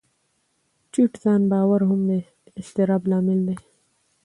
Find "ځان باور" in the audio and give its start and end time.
1.23-1.81